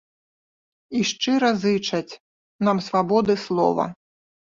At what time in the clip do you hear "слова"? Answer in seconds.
3.45-3.85